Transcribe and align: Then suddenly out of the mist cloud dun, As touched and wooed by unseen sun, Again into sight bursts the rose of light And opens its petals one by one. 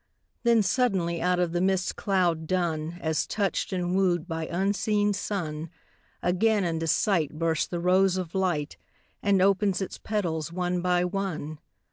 Then 0.41 0.63
suddenly 0.63 1.21
out 1.21 1.37
of 1.37 1.51
the 1.51 1.61
mist 1.61 1.95
cloud 1.95 2.47
dun, 2.47 2.97
As 3.01 3.27
touched 3.27 3.71
and 3.71 3.95
wooed 3.95 4.27
by 4.27 4.47
unseen 4.47 5.13
sun, 5.13 5.69
Again 6.23 6.63
into 6.63 6.87
sight 6.87 7.37
bursts 7.37 7.67
the 7.67 7.79
rose 7.79 8.17
of 8.17 8.33
light 8.33 8.77
And 9.21 9.43
opens 9.43 9.79
its 9.79 9.99
petals 9.99 10.51
one 10.51 10.81
by 10.81 11.05
one. 11.05 11.59